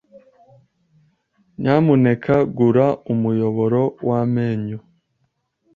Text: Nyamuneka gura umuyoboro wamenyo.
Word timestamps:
Nyamuneka 1.61 2.35
gura 2.57 2.85
umuyoboro 3.13 3.81
wamenyo. 4.09 4.79